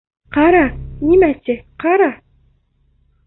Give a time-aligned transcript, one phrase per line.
[0.35, 0.61] Ҡара,
[1.09, 1.55] нимә ти,
[1.85, 2.09] ҡара!